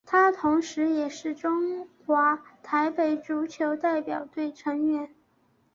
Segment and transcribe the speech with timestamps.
[0.03, 5.13] 他同时也是中华台北足球代表队成员。